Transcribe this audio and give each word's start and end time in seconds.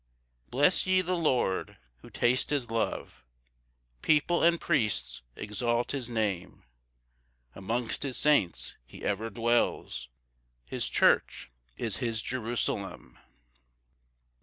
6 0.45 0.49
Bless 0.49 0.87
ye 0.87 1.01
the 1.01 1.15
Lord, 1.15 1.77
who 1.97 2.09
taste 2.09 2.49
his 2.49 2.71
love, 2.71 3.23
People 4.01 4.41
and 4.43 4.59
priests 4.59 5.21
exalt 5.35 5.91
his 5.91 6.09
Name: 6.09 6.63
Amongst 7.53 8.01
his 8.01 8.17
saints 8.17 8.75
he 8.83 9.03
ever 9.03 9.29
dwells; 9.29 10.09
His 10.65 10.89
church 10.89 11.51
is 11.77 11.97
his 11.97 12.23
Jerusalem. 12.23 13.19